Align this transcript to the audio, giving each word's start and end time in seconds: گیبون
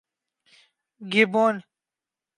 گیبون 1.11 1.55